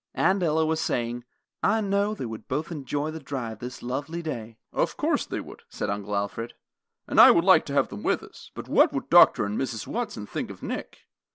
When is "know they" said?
1.79-2.25